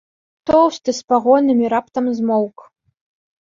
[0.49, 2.57] Тоўсты з пагонамі раптам змоўк.